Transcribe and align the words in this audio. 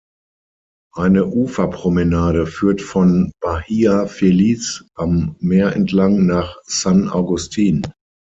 Eine 0.95 1.27
Uferpromenade 1.27 2.47
führt 2.47 2.81
von 2.81 3.31
Bahia 3.39 4.07
Feliz 4.07 4.83
am 4.95 5.35
Meer 5.37 5.75
entlang 5.75 6.25
nach 6.25 6.57
San 6.63 7.07
Agustin. 7.07 7.83